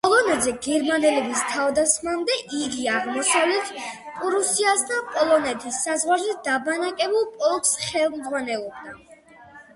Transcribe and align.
პოლონეთზე 0.05 0.51
გერმანელების 0.67 1.43
თავდასხმამდე 1.49 2.37
იგი 2.61 2.87
აღმოსავლეთ 2.93 3.69
პრუსიასთან 4.15 5.05
პოლონეთის 5.13 5.79
საზღვარზე 5.85 6.37
დაბანაკებულ 6.51 7.31
პოლკს 7.39 7.79
ხელმძღვანელობდა. 7.87 8.99